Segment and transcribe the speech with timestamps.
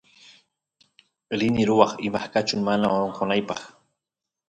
[1.39, 3.59] rini ruwaq imaqkachun mana onqonaypaq